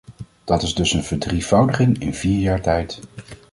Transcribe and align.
Dat 0.43 0.61
is 0.61 0.73
dus 0.75 0.93
een 0.93 1.03
verdrievoudiging 1.03 1.99
in 2.01 2.13
vier 2.13 2.39
jaar 2.39 2.61
tijd. 2.61 2.99